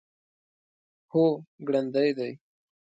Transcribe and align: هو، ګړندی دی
هو، 1.11 1.25
ګړندی 1.67 2.09
دی 2.17 2.31